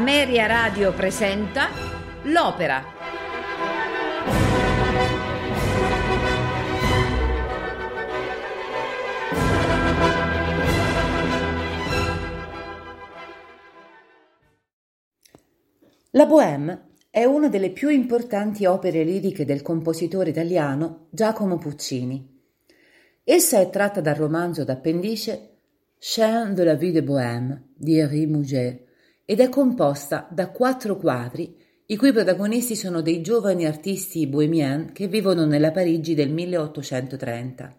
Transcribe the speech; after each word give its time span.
Ameria 0.00 0.46
Radio 0.46 0.94
presenta 0.94 1.68
L'Opera. 2.22 2.82
La 16.12 16.24
Bohème 16.24 16.92
è 17.10 17.24
una 17.24 17.48
delle 17.48 17.68
più 17.68 17.90
importanti 17.90 18.64
opere 18.64 19.04
liriche 19.04 19.44
del 19.44 19.60
compositore 19.60 20.30
italiano 20.30 21.08
Giacomo 21.10 21.58
Puccini. 21.58 22.40
Essa 23.22 23.60
è 23.60 23.68
tratta 23.68 24.00
dal 24.00 24.14
romanzo 24.14 24.64
d'appendice 24.64 25.58
Chien 25.98 26.54
de 26.54 26.64
la 26.64 26.74
vie 26.74 26.90
de 26.90 27.02
Bohème 27.02 27.72
di 27.74 27.98
Henri 27.98 28.26
Mouget 28.26 28.88
ed 29.30 29.38
è 29.38 29.48
composta 29.48 30.26
da 30.28 30.48
quattro 30.48 30.96
quadri 30.96 31.54
i 31.86 31.96
cui 31.96 32.10
protagonisti 32.10 32.74
sono 32.74 33.00
dei 33.00 33.20
giovani 33.20 33.64
artisti 33.64 34.26
bohemian 34.26 34.90
che 34.92 35.06
vivono 35.06 35.46
nella 35.46 35.70
Parigi 35.70 36.14
del 36.14 36.32
1830. 36.32 37.72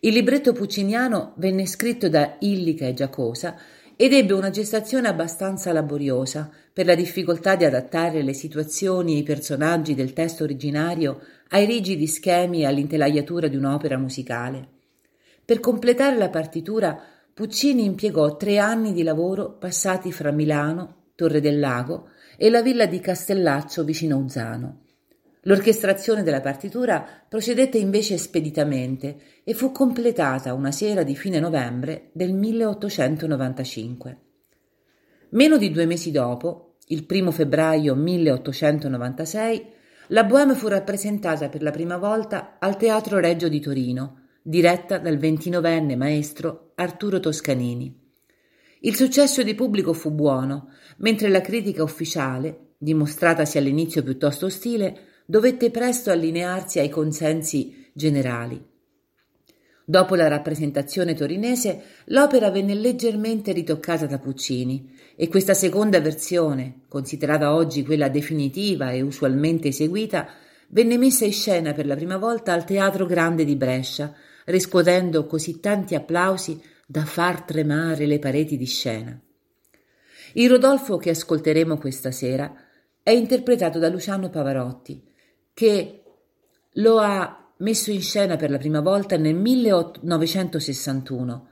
Il 0.00 0.12
libretto 0.12 0.52
pucciniano 0.52 1.34
venne 1.36 1.64
scritto 1.66 2.08
da 2.08 2.38
Illica 2.40 2.88
e 2.88 2.92
Giacosa 2.92 3.56
ed 3.94 4.12
ebbe 4.12 4.32
una 4.32 4.50
gestazione 4.50 5.06
abbastanza 5.06 5.72
laboriosa 5.72 6.50
per 6.72 6.86
la 6.86 6.96
difficoltà 6.96 7.54
di 7.54 7.64
adattare 7.64 8.22
le 8.22 8.32
situazioni 8.32 9.14
e 9.14 9.18
i 9.18 9.22
personaggi 9.22 9.94
del 9.94 10.12
testo 10.12 10.42
originario 10.42 11.20
ai 11.50 11.66
rigidi 11.66 12.08
schemi 12.08 12.62
e 12.62 12.66
all'intelaiatura 12.66 13.46
di 13.46 13.54
un'opera 13.54 13.96
musicale. 13.96 14.70
Per 15.44 15.60
completare 15.60 16.16
la 16.16 16.30
partitura 16.30 17.00
Puccini 17.36 17.84
impiegò 17.84 18.38
tre 18.38 18.56
anni 18.56 18.94
di 18.94 19.02
lavoro 19.02 19.58
passati 19.58 20.10
fra 20.10 20.30
Milano, 20.30 21.10
Torre 21.14 21.42
del 21.42 21.58
Lago 21.58 22.08
e 22.34 22.48
la 22.48 22.62
villa 22.62 22.86
di 22.86 22.98
Castellaccio 22.98 23.84
vicino 23.84 24.16
Uzzano. 24.16 24.84
L'orchestrazione 25.42 26.22
della 26.22 26.40
partitura 26.40 27.06
procedette 27.28 27.76
invece 27.76 28.16
speditamente 28.16 29.18
e 29.44 29.52
fu 29.52 29.70
completata 29.70 30.54
una 30.54 30.72
sera 30.72 31.02
di 31.02 31.14
fine 31.14 31.38
novembre 31.38 32.08
del 32.14 32.32
1895. 32.32 34.18
Meno 35.32 35.58
di 35.58 35.70
due 35.70 35.84
mesi 35.84 36.10
dopo, 36.10 36.76
il 36.86 37.04
primo 37.04 37.32
febbraio 37.32 37.94
1896, 37.94 39.66
la 40.06 40.24
Bohème 40.24 40.54
fu 40.54 40.68
rappresentata 40.68 41.50
per 41.50 41.60
la 41.60 41.70
prima 41.70 41.98
volta 41.98 42.56
al 42.58 42.78
Teatro 42.78 43.18
Reggio 43.18 43.50
di 43.50 43.60
Torino, 43.60 44.22
diretta 44.40 44.96
dal 44.96 45.18
ventinovenne 45.18 45.96
maestro 45.96 46.65
Arturo 46.78 47.20
Toscanini. 47.20 47.90
Il 48.80 48.96
successo 48.96 49.42
di 49.42 49.54
pubblico 49.54 49.94
fu 49.94 50.10
buono, 50.10 50.68
mentre 50.98 51.30
la 51.30 51.40
critica 51.40 51.82
ufficiale, 51.82 52.74
dimostratasi 52.76 53.56
all'inizio 53.56 54.02
piuttosto 54.02 54.44
ostile, 54.44 55.22
dovette 55.24 55.70
presto 55.70 56.10
allinearsi 56.10 56.78
ai 56.78 56.90
consensi 56.90 57.88
generali. 57.94 58.62
Dopo 59.86 60.16
la 60.16 60.28
rappresentazione 60.28 61.14
torinese, 61.14 61.82
l'opera 62.06 62.50
venne 62.50 62.74
leggermente 62.74 63.52
ritoccata 63.52 64.04
da 64.04 64.18
Puccini 64.18 64.92
e 65.16 65.28
questa 65.28 65.54
seconda 65.54 65.98
versione, 66.02 66.80
considerata 66.88 67.54
oggi 67.54 67.84
quella 67.84 68.10
definitiva 68.10 68.90
e 68.90 69.00
usualmente 69.00 69.68
eseguita, 69.68 70.28
venne 70.68 70.98
messa 70.98 71.24
in 71.24 71.32
scena 71.32 71.72
per 71.72 71.86
la 71.86 71.94
prima 71.94 72.18
volta 72.18 72.52
al 72.52 72.66
Teatro 72.66 73.06
Grande 73.06 73.46
di 73.46 73.56
Brescia, 73.56 74.14
riscuotendo 74.46 75.26
così 75.26 75.60
tanti 75.60 75.94
applausi 75.94 76.60
da 76.86 77.04
far 77.04 77.42
tremare 77.42 78.06
le 78.06 78.18
pareti 78.18 78.56
di 78.56 78.66
scena. 78.66 79.20
Il 80.34 80.50
Rodolfo 80.50 80.96
che 80.96 81.10
ascolteremo 81.10 81.78
questa 81.78 82.10
sera 82.10 82.52
è 83.02 83.10
interpretato 83.10 83.78
da 83.78 83.88
Luciano 83.88 84.30
Pavarotti, 84.30 85.02
che 85.54 86.02
lo 86.72 86.98
ha 86.98 87.52
messo 87.58 87.90
in 87.90 88.02
scena 88.02 88.36
per 88.36 88.50
la 88.50 88.58
prima 88.58 88.80
volta 88.80 89.16
nel 89.16 89.34
1961. 89.34 91.48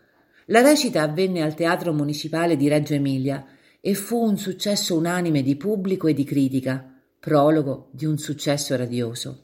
La 0.47 0.61
recita 0.61 1.03
avvenne 1.03 1.43
al 1.43 1.55
Teatro 1.55 1.93
Municipale 1.93 2.57
di 2.57 2.69
Reggio 2.69 2.95
Emilia 2.95 3.47
e 3.81 3.95
fu 3.95 4.23
un 4.23 4.37
successo 4.37 4.97
unanime 4.97 5.43
di 5.43 5.57
pubblico 5.57 6.07
e 6.07 6.15
di 6.15 6.25
critica, 6.25 6.93
prologo 7.19 7.89
di 7.91 8.05
un 8.05 8.19
successo 8.19 8.77
radioso. 8.77 9.41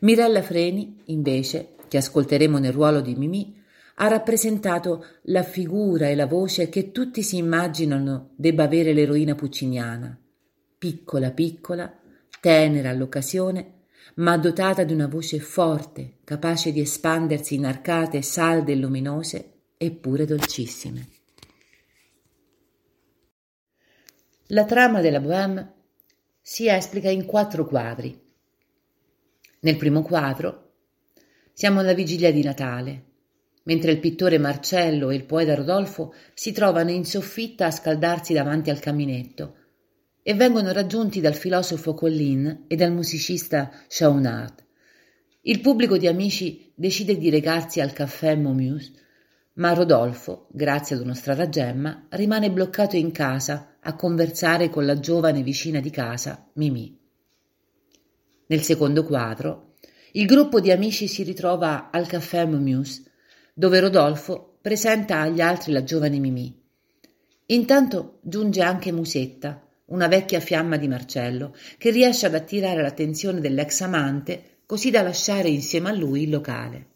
Mirella 0.00 0.42
Freni, 0.42 1.02
invece, 1.06 1.75
che 1.88 1.98
ascolteremo 1.98 2.58
nel 2.58 2.72
ruolo 2.72 3.00
di 3.00 3.14
Mimì, 3.14 3.62
ha 3.96 4.08
rappresentato 4.08 5.06
la 5.22 5.42
figura 5.42 6.08
e 6.08 6.14
la 6.14 6.26
voce 6.26 6.68
che 6.68 6.92
tutti 6.92 7.22
si 7.22 7.38
immaginano 7.38 8.30
debba 8.36 8.64
avere 8.64 8.92
l'eroina 8.92 9.34
pucciniana. 9.34 10.18
Piccola 10.78 11.30
piccola, 11.30 11.98
tenera 12.40 12.90
all'occasione, 12.90 13.72
ma 14.16 14.36
dotata 14.36 14.84
di 14.84 14.92
una 14.92 15.08
voce 15.08 15.40
forte, 15.40 16.18
capace 16.24 16.72
di 16.72 16.80
espandersi 16.80 17.54
in 17.54 17.64
arcate 17.64 18.22
salde 18.22 18.72
e 18.72 18.76
luminose, 18.76 19.52
eppure 19.76 20.26
dolcissime. 20.26 21.08
La 24.50 24.64
trama 24.64 25.00
della 25.00 25.20
Bohème 25.20 25.72
si 26.40 26.68
esplica 26.68 27.10
in 27.10 27.24
quattro 27.24 27.66
quadri. 27.66 28.16
Nel 29.60 29.76
primo 29.76 30.02
quadro 30.02 30.65
siamo 31.58 31.80
alla 31.80 31.94
vigilia 31.94 32.30
di 32.30 32.42
Natale, 32.42 33.04
mentre 33.62 33.90
il 33.90 33.98
pittore 33.98 34.36
Marcello 34.36 35.08
e 35.08 35.14
il 35.14 35.24
poeta 35.24 35.54
Rodolfo 35.54 36.12
si 36.34 36.52
trovano 36.52 36.90
in 36.90 37.06
soffitta 37.06 37.64
a 37.64 37.70
scaldarsi 37.70 38.34
davanti 38.34 38.68
al 38.68 38.78
caminetto 38.78 39.54
e 40.22 40.34
vengono 40.34 40.70
raggiunti 40.70 41.22
dal 41.22 41.32
filosofo 41.34 41.94
Collin 41.94 42.64
e 42.66 42.76
dal 42.76 42.92
musicista 42.92 43.70
Chaunard. 43.88 44.66
Il 45.40 45.62
pubblico 45.62 45.96
di 45.96 46.06
amici 46.06 46.70
decide 46.74 47.16
di 47.16 47.30
recarsi 47.30 47.80
al 47.80 47.94
caffè 47.94 48.36
Momus, 48.36 48.92
ma 49.54 49.72
Rodolfo, 49.72 50.48
grazie 50.50 50.96
ad 50.96 51.00
uno 51.00 51.14
stratagemma, 51.14 52.08
rimane 52.10 52.50
bloccato 52.50 52.96
in 52.96 53.12
casa 53.12 53.78
a 53.80 53.96
conversare 53.96 54.68
con 54.68 54.84
la 54.84 55.00
giovane 55.00 55.42
vicina 55.42 55.80
di 55.80 55.88
casa, 55.88 56.50
Mimì. 56.56 57.00
Nel 58.48 58.60
secondo 58.60 59.04
quadro 59.04 59.66
il 60.16 60.24
gruppo 60.24 60.60
di 60.60 60.70
amici 60.70 61.08
si 61.08 61.22
ritrova 61.22 61.90
al 61.90 62.06
caffè 62.06 62.46
Momus, 62.46 63.02
dove 63.52 63.80
Rodolfo 63.80 64.58
presenta 64.62 65.20
agli 65.20 65.42
altri 65.42 65.72
la 65.72 65.84
giovane 65.84 66.18
Mimì. 66.18 66.58
Intanto 67.46 68.20
giunge 68.22 68.62
anche 68.62 68.92
Musetta, 68.92 69.62
una 69.86 70.08
vecchia 70.08 70.40
fiamma 70.40 70.78
di 70.78 70.88
Marcello, 70.88 71.54
che 71.76 71.90
riesce 71.90 72.24
ad 72.24 72.34
attirare 72.34 72.80
l'attenzione 72.80 73.40
dell'ex 73.40 73.82
amante 73.82 74.60
così 74.64 74.90
da 74.90 75.02
lasciare 75.02 75.48
insieme 75.48 75.90
a 75.90 75.92
lui 75.94 76.22
il 76.22 76.30
locale. 76.30 76.86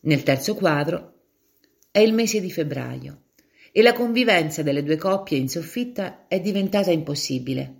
Nel 0.00 0.22
terzo 0.22 0.54
quadro 0.54 1.14
è 1.90 2.00
il 2.00 2.12
mese 2.12 2.40
di 2.40 2.50
febbraio 2.50 3.22
e 3.72 3.80
la 3.80 3.94
convivenza 3.94 4.62
delle 4.62 4.82
due 4.82 4.96
coppie 4.96 5.38
in 5.38 5.48
soffitta 5.48 6.26
è 6.28 6.40
diventata 6.40 6.90
impossibile. 6.90 7.76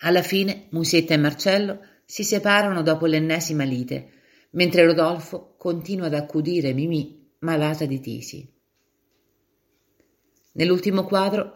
Alla 0.00 0.22
fine 0.22 0.66
Musetta 0.70 1.14
e 1.14 1.18
Marcello 1.18 1.80
si 2.10 2.24
separano 2.24 2.82
dopo 2.82 3.06
l'ennesima 3.06 3.62
lite, 3.62 4.10
mentre 4.54 4.84
Rodolfo 4.84 5.54
continua 5.56 6.06
ad 6.06 6.14
accudire 6.14 6.72
Mimì, 6.72 7.36
malata 7.38 7.86
di 7.86 8.00
tisi. 8.00 8.52
Nell'ultimo 10.54 11.04
quadro 11.04 11.54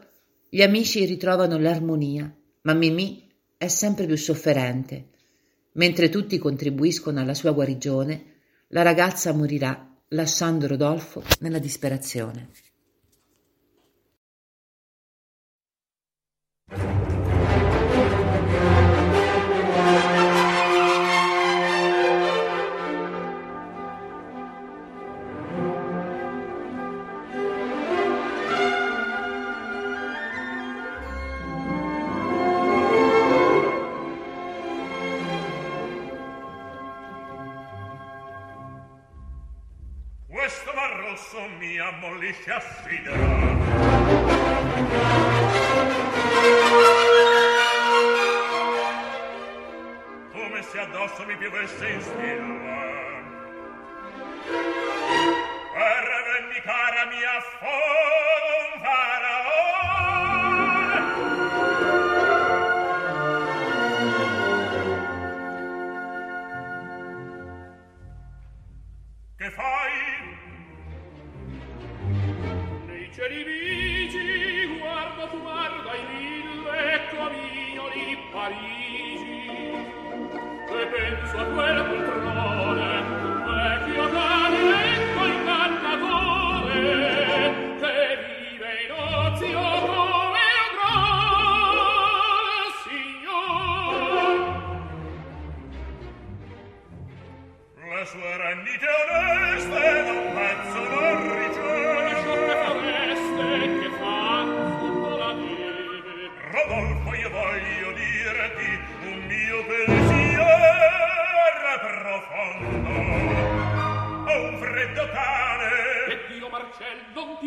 gli 0.48 0.62
amici 0.62 1.04
ritrovano 1.06 1.58
l'armonia, 1.58 2.32
ma 2.62 2.72
Mimì 2.72 3.28
è 3.58 3.66
sempre 3.66 4.06
più 4.06 4.16
sofferente. 4.16 5.08
Mentre 5.72 6.08
tutti 6.08 6.38
contribuiscono 6.38 7.18
alla 7.18 7.34
sua 7.34 7.50
guarigione, 7.50 8.34
la 8.68 8.82
ragazza 8.82 9.32
morirà 9.32 9.92
lasciando 10.10 10.68
Rodolfo 10.68 11.20
nella 11.40 11.58
disperazione. 11.58 12.50
dich 42.24 42.48
erfriederer. 42.48 43.18
Come 50.32 50.62
se 50.62 50.78
addosso 50.80 51.26
mi 51.26 51.36
piovesse 51.36 51.88
in 51.88 52.00
stella. 52.00 52.82
Per 55.74 56.04
vendicare 56.30 57.00
mia 57.14 57.36
foda, 57.58 58.53
cheribigi 73.24 74.78
guarda 74.78 75.24
tu 75.32 75.38
mar 75.46 75.72
dai 75.86 76.02
mille 76.10 77.00
comignoli 77.10 78.18
parigi. 78.32 79.46
E 80.78 80.86
penso 80.92 81.36
a 81.38 81.44
quel 81.54 81.78
poltrone 81.88 82.33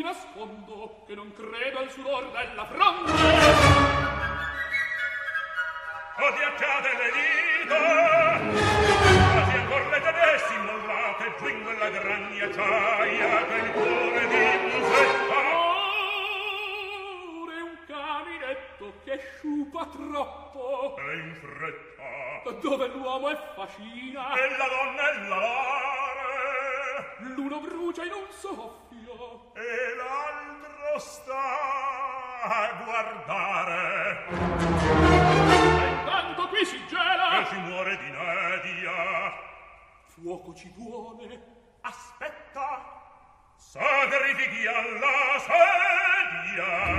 nascondo 0.08 1.04
che 1.06 1.16
non 1.16 1.34
credo 1.34 1.80
al 1.80 1.92
sudor 1.92 2.32
della 2.32 2.66
fronte. 2.66 3.12
Odi 6.20 6.44
accade 6.44 6.90
le 6.98 7.12
dita 7.18 7.78
Quasi 9.34 9.58
ancor 9.58 9.88
le 9.92 10.02
tedeschi 10.02 10.58
mollate 10.66 11.36
Giù 11.38 11.48
in 11.48 11.64
quella 11.64 11.90
gran 11.90 12.32
ghiacciaia 12.32 13.46
Che 13.46 13.54
il 13.54 13.72
cuore 13.72 14.28
di 14.28 14.36
musetta 14.66 15.56
che 19.04 19.20
sciupa 19.38 19.86
troppo. 19.86 20.96
E 20.98 21.16
in 21.18 21.36
fretta. 21.36 22.60
Dove 22.62 22.88
l'uomo 22.88 23.30
è 23.30 23.38
fascina? 23.56 24.34
E 24.34 24.50
la 24.58 24.68
donna 24.68 25.12
è 25.12 25.28
l'alare. 25.28 26.08
l'uno 27.36 27.60
brucia 27.60 28.04
in 28.04 28.14
un 28.14 28.28
soffio 28.30 29.07
e 29.58 29.96
l'altro 29.96 31.00
sta 31.00 32.42
a 32.44 32.84
guardare. 32.84 34.28
E 35.80 35.88
intanto 35.90 36.48
qui 36.50 36.64
si 36.64 36.86
gela 36.88 37.42
e 37.42 37.46
si 37.46 37.56
muore 37.56 37.98
di 37.98 38.12
nedia. 38.12 39.34
Fuoco 40.06 40.54
ci 40.54 40.72
vuole, 40.76 41.42
aspetta. 41.82 42.96
Sacrifichi 43.56 44.68
alla 44.68 45.40
sedia. 45.40 46.97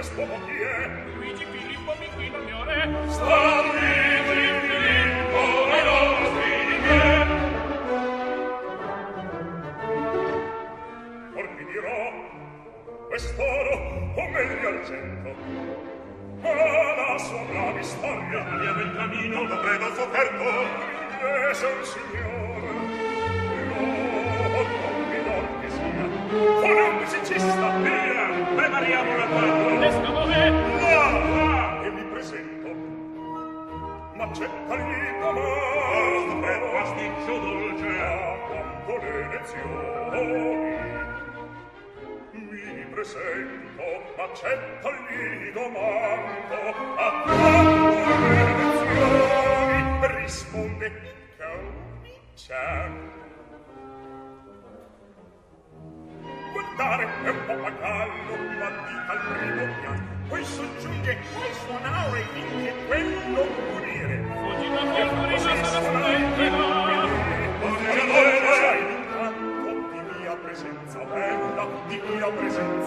quest'uomo 0.00 0.40
chi 0.46 0.56
è? 0.56 0.88
Luigi 1.16 1.44
Filippo 1.44 1.94
Michino, 1.98 2.38
mio 2.38 2.64
re. 2.64 2.88
Sta 3.08 3.60
Luigi 3.60 4.48
Filippo, 4.64 5.42
e 5.68 5.80
di 6.64 6.76
me. 6.86 7.04
Or 11.34 11.46
vi 11.54 11.64
dirò, 11.66 12.00
quest'oro, 13.08 13.74
o 14.16 14.28
meglio 14.30 14.68
argento, 14.68 15.30
la 16.40 17.18
sua 17.18 17.42
bravi 17.50 17.82
storia, 17.82 18.40
via 18.58 18.72
del 18.72 18.96
camino, 18.96 19.42
lo 19.42 19.60
credo 19.60 19.94
sofferto, 19.96 20.48
e 21.20 21.52
se 21.52 21.66
un 21.66 21.84
signore, 21.84 22.72
no, 23.68 23.84
non 24.80 25.08
mi 25.10 25.20
dormi 25.24 25.68
sia, 25.68 26.04
con 26.58 26.70
un 26.70 26.94
musicista, 26.96 27.68
via, 27.82 28.08
prepariamo 28.56 29.16
la 29.16 29.26
tavola. 29.26 29.59
le 39.00 39.28
lezioni 39.28 40.78
mi 42.32 42.84
presento 42.92 43.82
accetto 44.16 44.88
il 44.88 45.00
mio 45.08 45.52
domando. 45.52 46.56
Attratto 46.96 47.38
le 48.28 48.42
in 49.78 49.98
cominciare 52.10 53.18
guardare 56.52 57.04
è 57.24 57.28
un 57.30 57.44
po' 57.46 57.54
pagallo 57.54 58.36
ma 58.58 58.68
dica 58.70 59.12
al 59.12 59.20
primo 59.38 59.64
piano. 59.80 60.02
Poi 60.28 60.44
soggiunge 60.44 61.16
poi 61.34 61.52
suonare 61.64 62.20
finché 62.32 62.74
quello 62.86 63.42
punire 63.68 64.16
fuggita 64.26 64.82
presente. 72.32 72.79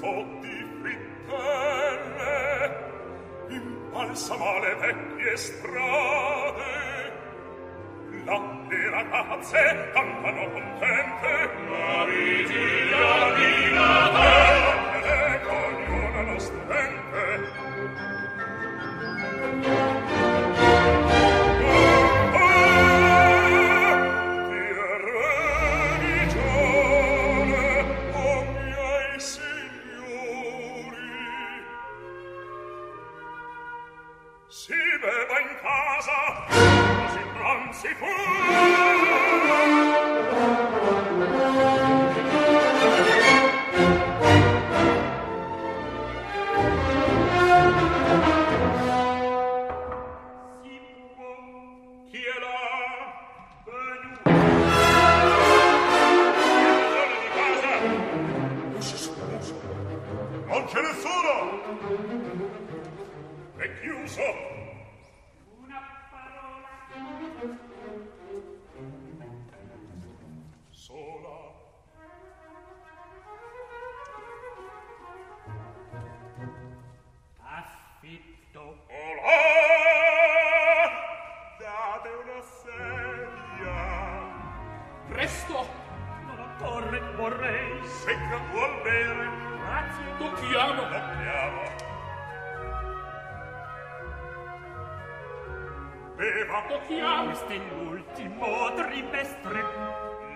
pezzo 0.00 0.26
di 0.40 0.48
in 3.48 3.56
imbalsama 3.56 4.58
le 4.60 4.74
vecchie 4.80 5.36
strade. 5.36 6.78
Là 8.24 8.38
le 8.68 8.90
ragazze 8.90 9.90
cantano 9.92 10.50
contente. 10.50 11.50
Maritine 11.68 12.89
non 60.60 60.68
c'è 60.68 60.80
nessuno! 60.82 61.62
È 63.56 63.80
chiuso! 63.80 64.20
Una 65.62 65.80
parola! 66.10 67.69
stato 96.60 96.80
chiaro 96.86 97.24
questo 97.24 97.48
è 97.48 97.56
l'ultimo 97.56 98.74
trimestre 98.74 99.62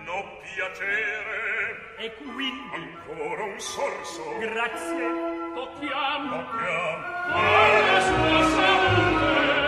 no 0.05 0.39
piacere. 0.55 1.93
E 1.99 2.15
quindi 2.17 2.71
ancora 2.75 3.45
un 3.45 3.59
sorso. 3.59 4.23
Grazie 4.39 5.53
tocchiamo. 5.55 6.45
Tocchiamo. 6.45 7.33
Alla 7.33 8.01
sua 8.01 8.43
salute. 8.43 9.64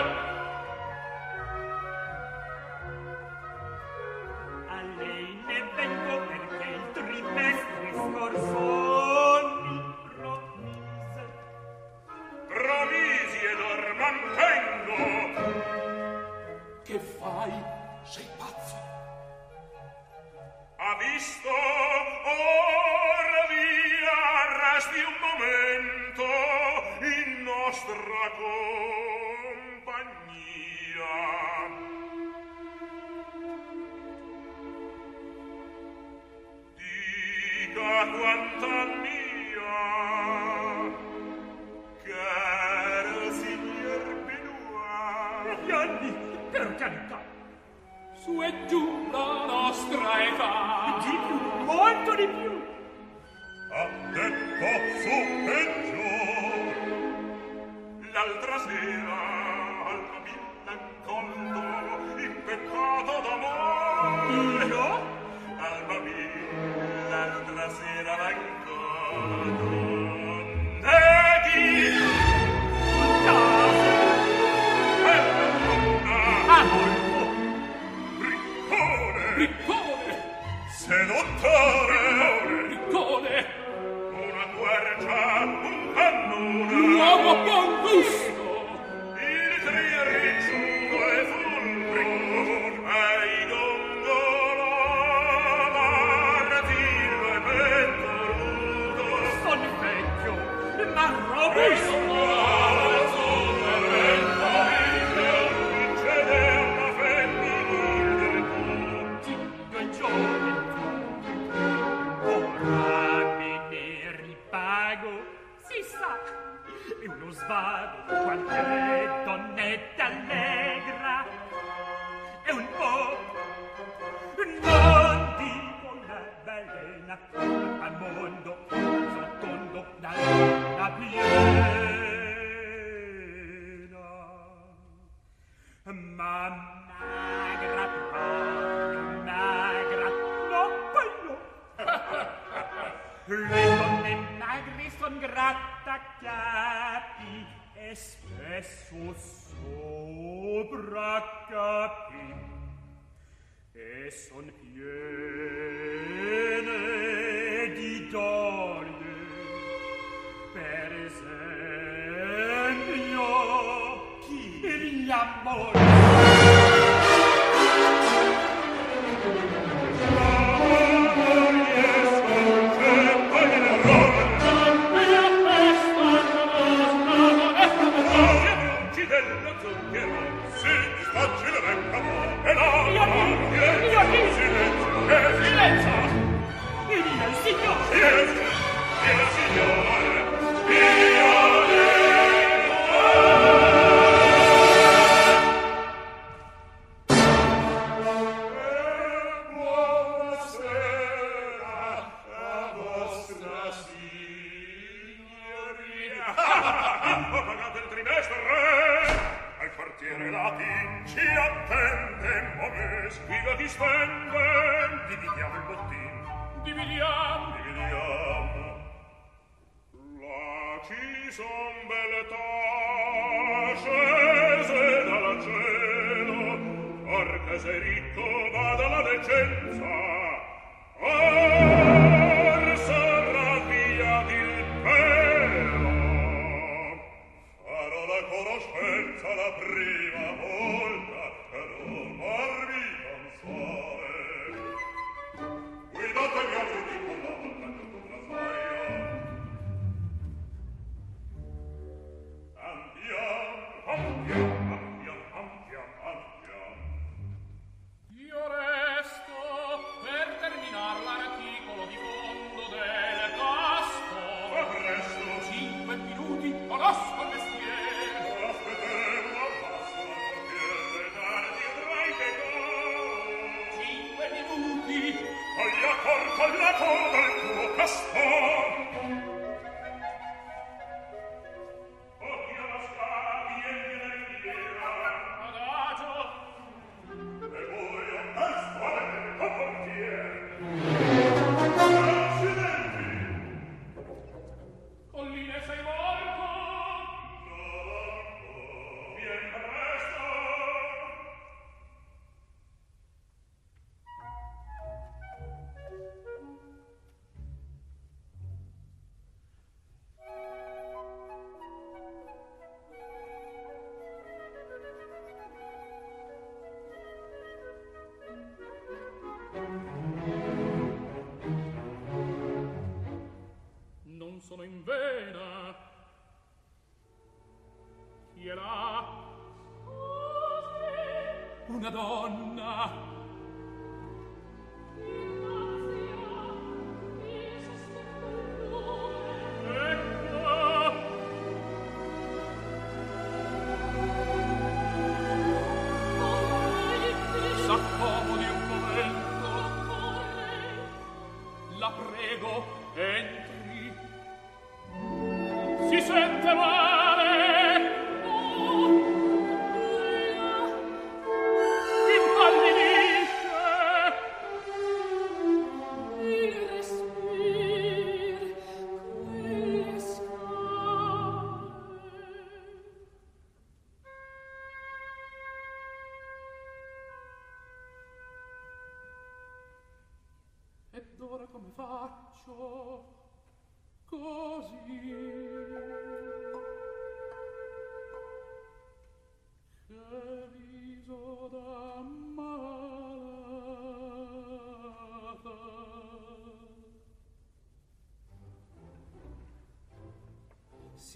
Madonna. 331.86 332.45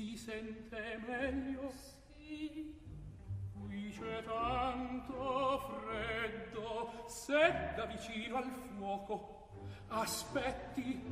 si 0.01 0.17
sente 0.17 0.99
meglio 1.07 1.73
sì. 2.17 2.75
Qui 3.53 3.91
c'è 3.91 4.23
tanto 4.25 5.59
freddo. 5.59 7.05
Se 7.07 7.73
da 7.77 7.85
vicino 7.85 8.37
al 8.37 8.51
fuoco 8.77 9.49
aspetti. 9.89 11.03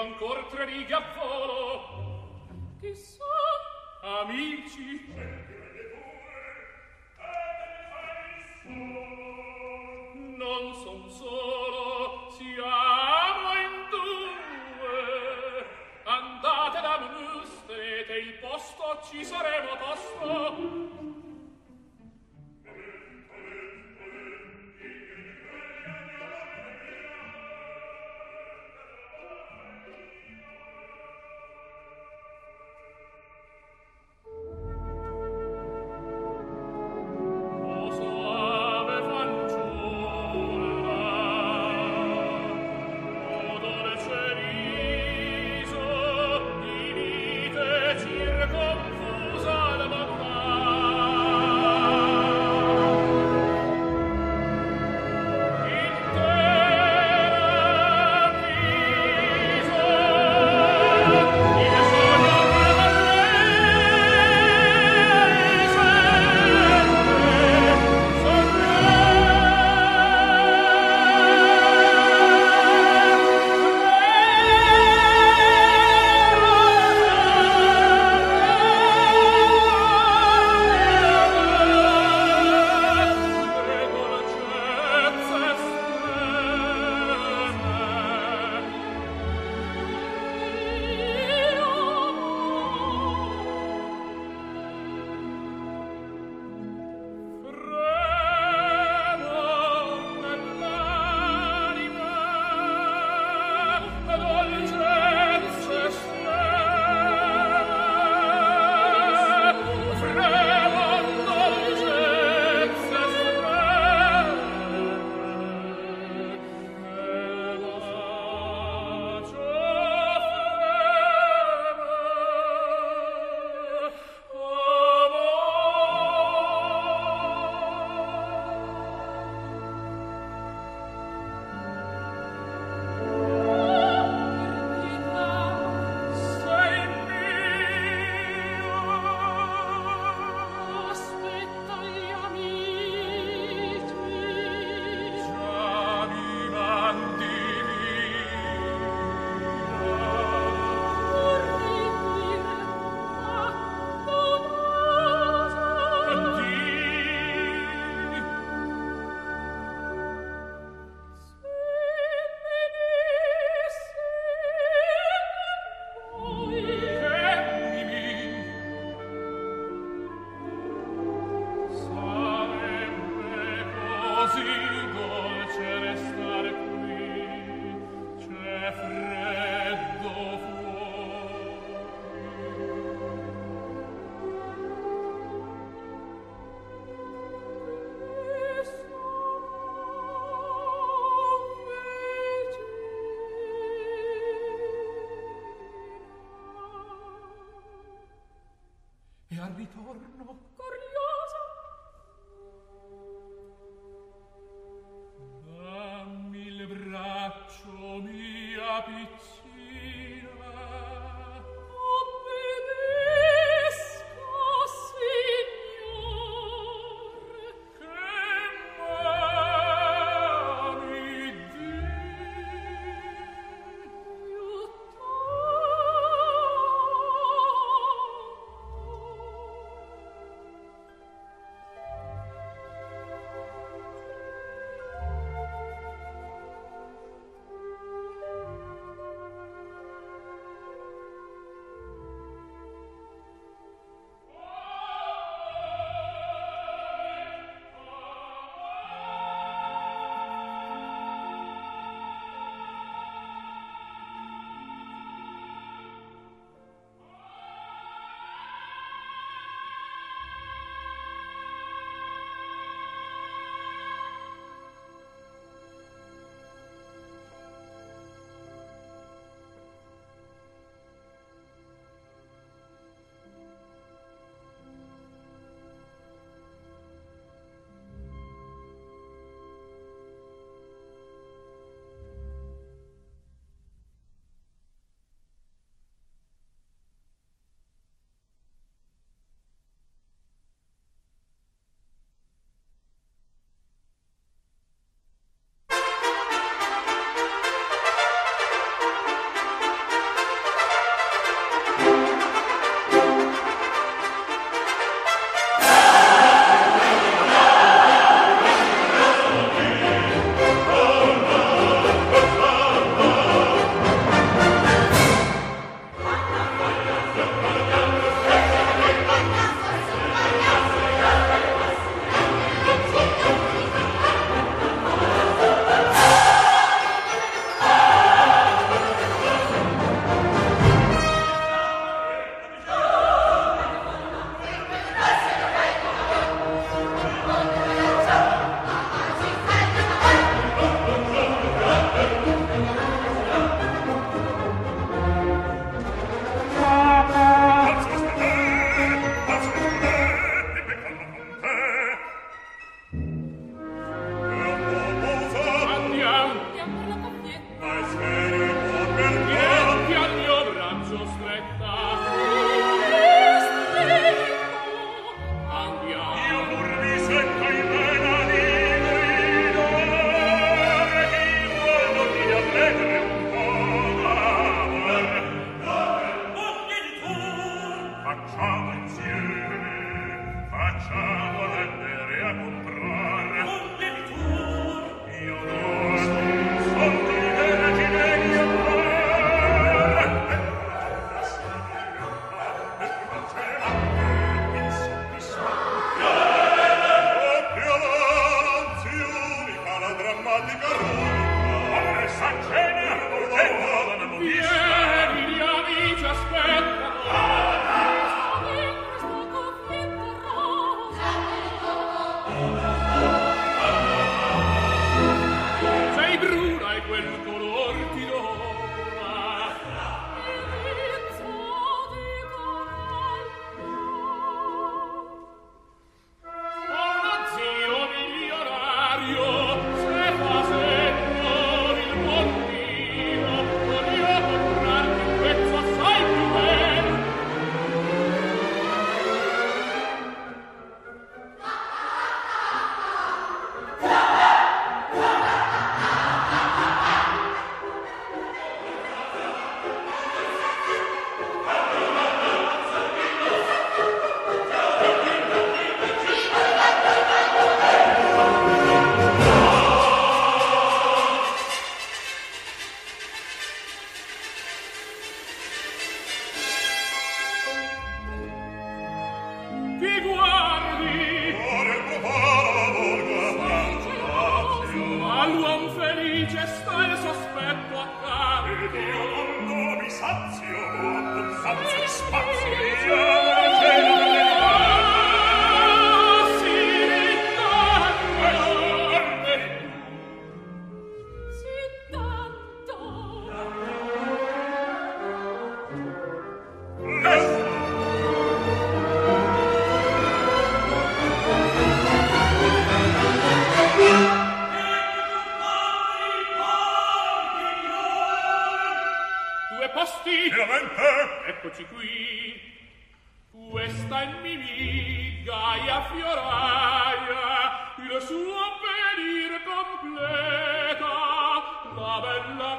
Ancora 0.00 0.42
tre 0.50 0.64
righe 0.64 0.94
a 0.94 1.00
volo. 1.00 1.55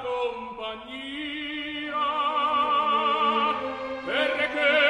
compagnia, 0.04 1.96
perché 4.06 4.87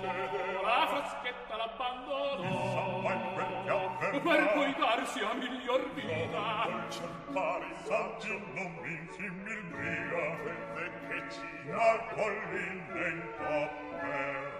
la 0.00 0.86
fraschetta 0.88 1.56
l'abbandonò 1.56 3.02
per 4.20 4.52
poi 4.52 4.74
darsi 4.78 5.20
a 5.20 5.32
miglior 5.34 5.92
vita. 5.94 6.66
per 6.66 6.86
cercare 6.88 7.64
il 7.66 7.76
saggio 7.84 8.38
non 8.54 8.72
mi 8.82 8.98
mil 9.18 9.62
briga 9.70 10.36
vede 10.44 10.90
che 11.08 11.18
ci 11.30 11.70
ha 11.70 11.98
colline 12.14 13.08
in 13.08 13.20
popperà 13.36 14.52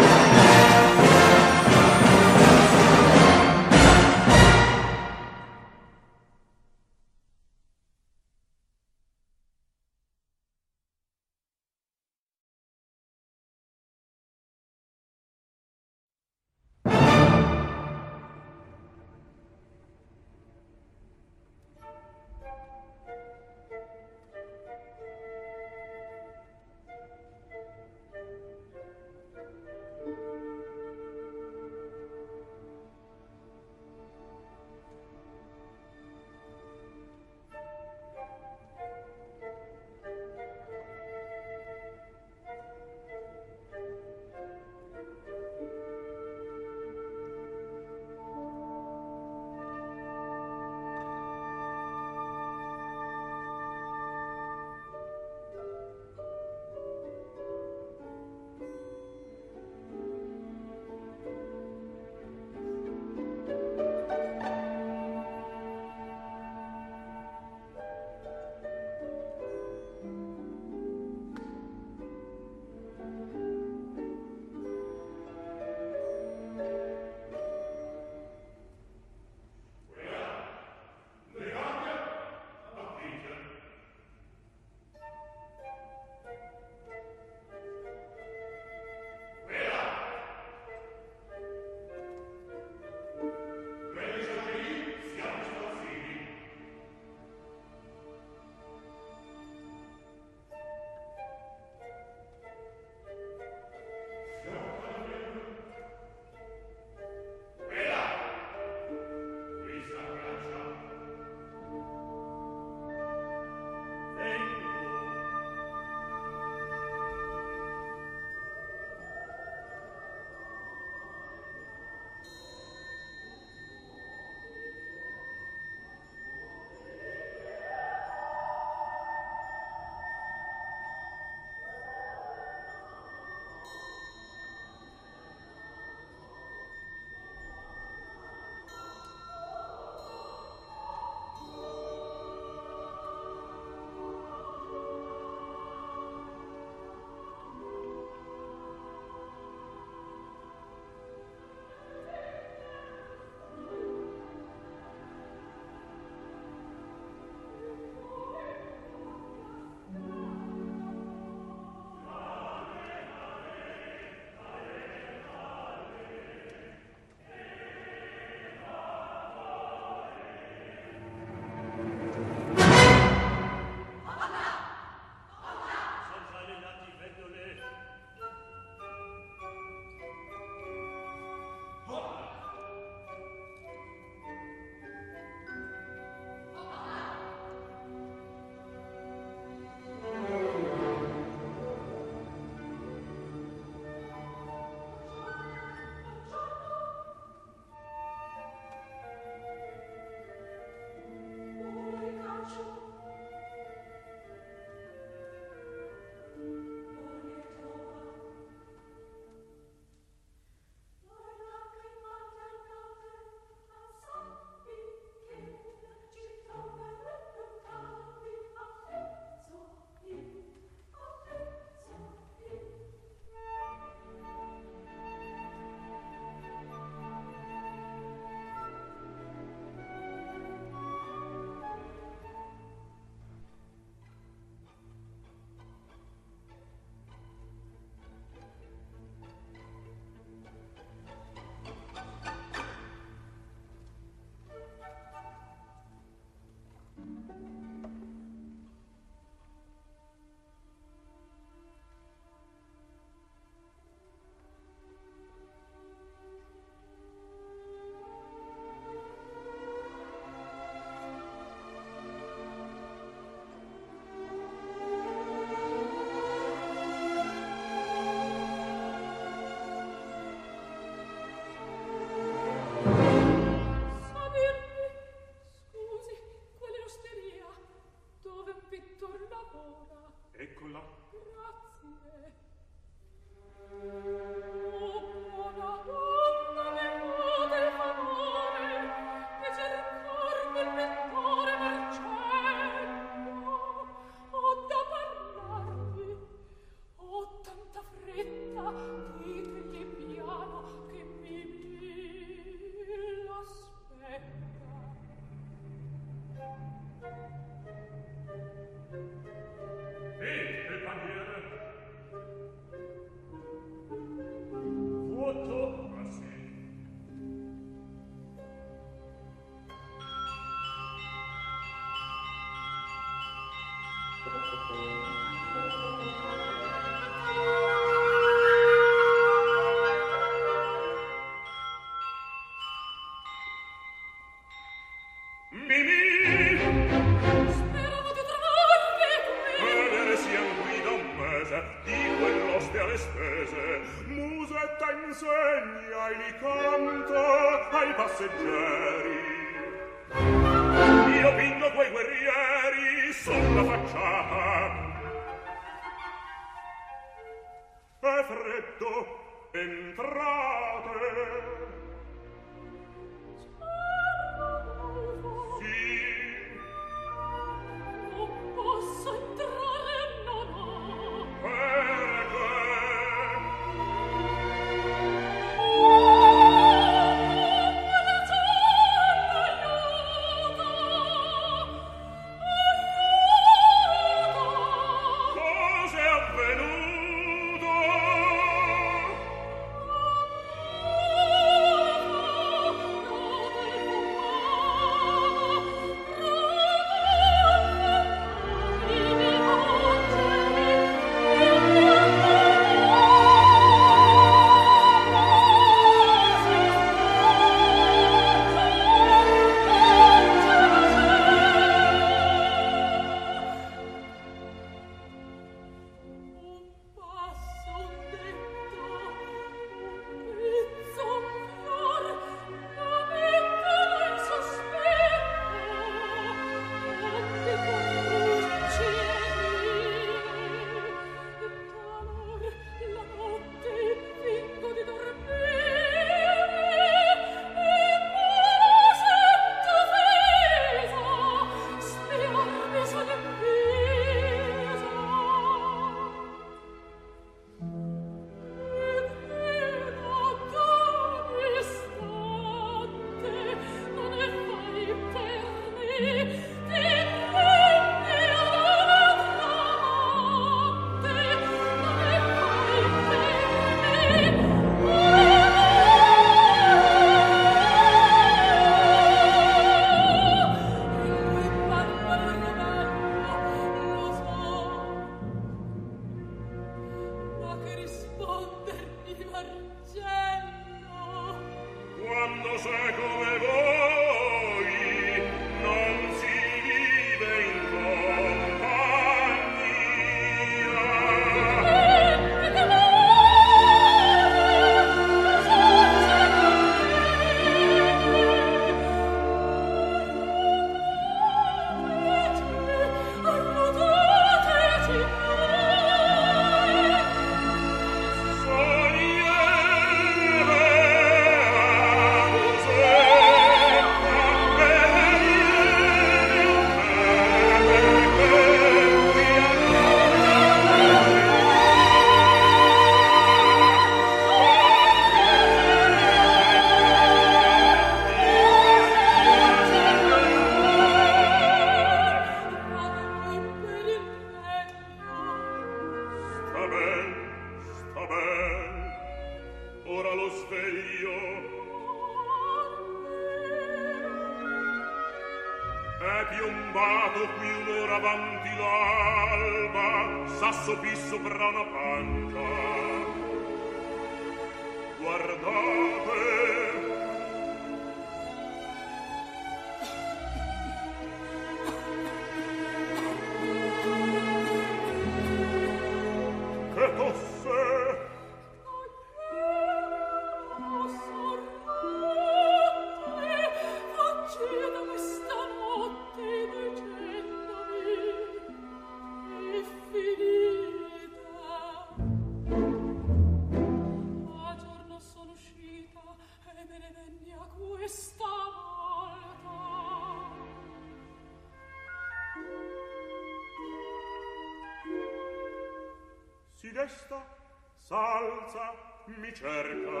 forza 598.40 598.74
mi 599.06 599.34
cerca. 599.34 600.00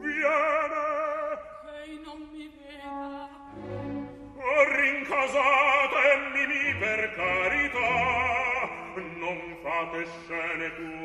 Viene. 0.00 0.84
Che 1.64 2.00
non 2.04 2.28
mi 2.32 2.46
veda. 2.56 3.28
Rincasatemi, 4.76 6.46
mi 6.46 6.74
per 6.78 7.14
carità 7.14 8.36
non 9.18 9.56
fate 9.62 10.06
scene 10.06 10.74
tu 10.76 10.95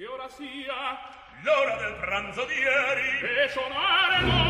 Che 0.00 0.06
ora 0.06 0.26
sia? 0.30 0.98
L'ora 1.42 1.76
del 1.76 1.94
pranzo 2.00 2.46
di 2.46 2.54
ieri! 2.54 3.44
E 3.44 3.48
sonare 3.50 4.24
l'ora! 4.24 4.49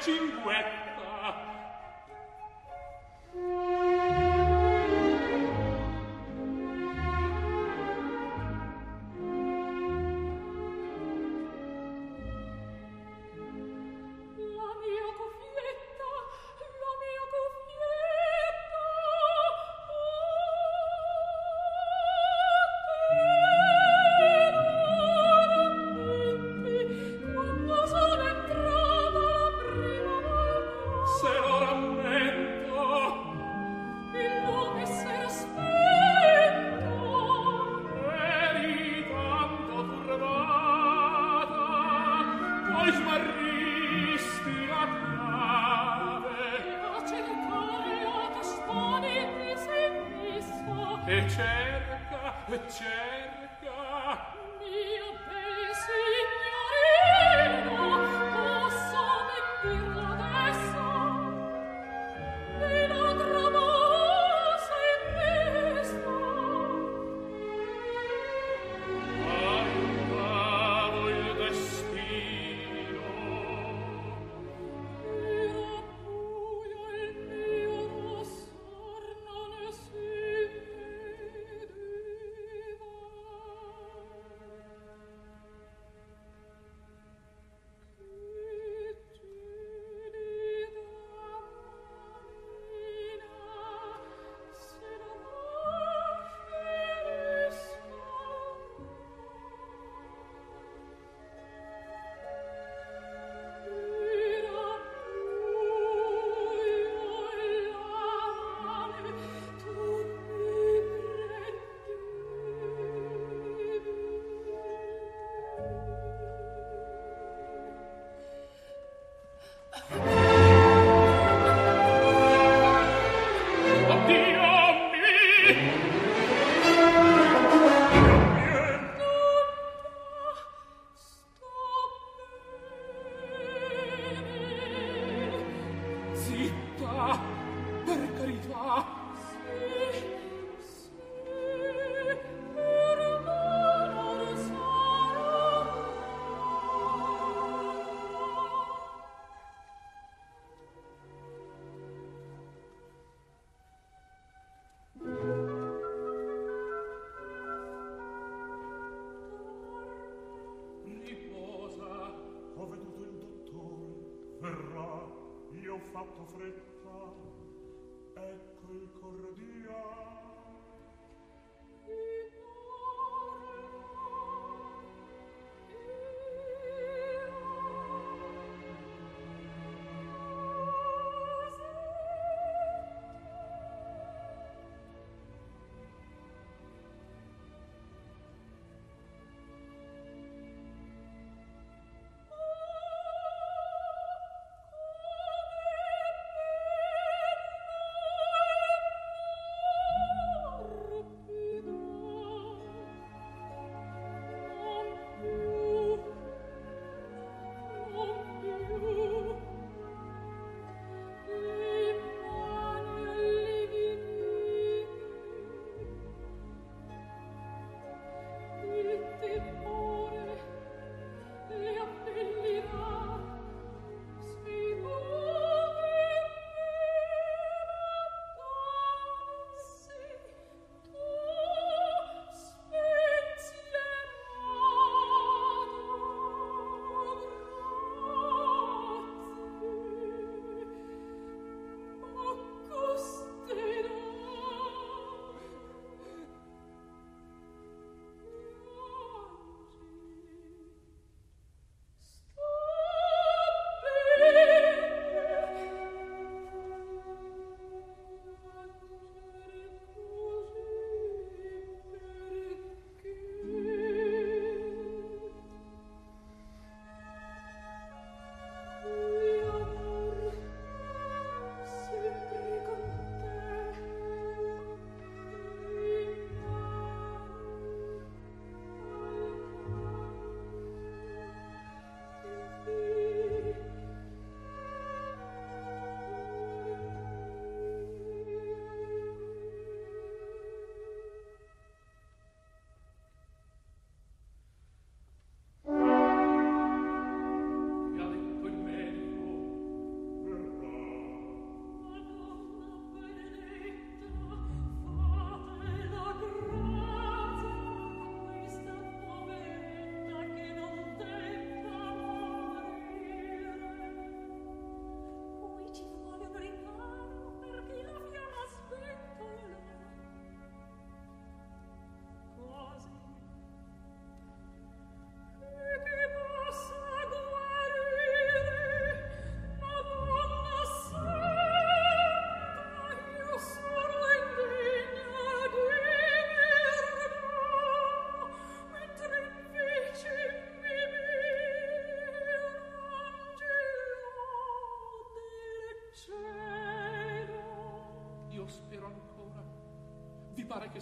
cinque 0.00 0.79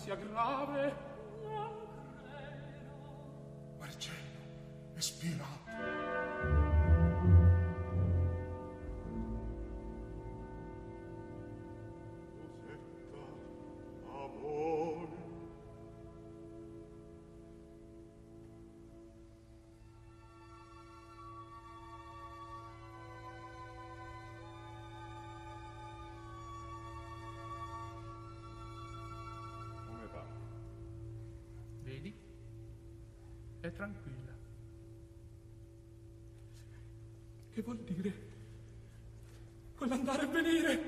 sia 0.08 0.16
grave. 0.16 0.97
È 33.68 33.72
tranquilla. 33.72 34.32
Che 37.52 37.60
vuol 37.60 37.76
dire? 37.80 38.12
Vuole 39.76 39.92
andare 39.92 40.22
e 40.22 40.26
venire? 40.26 40.87